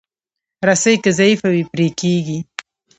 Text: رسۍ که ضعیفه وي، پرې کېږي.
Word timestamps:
رسۍ 0.67 0.95
که 1.03 1.09
ضعیفه 1.19 1.47
وي، 1.53 1.63
پرې 1.71 1.87
کېږي. 1.99 2.39